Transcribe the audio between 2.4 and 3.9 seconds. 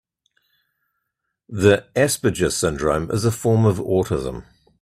syndrome is a form of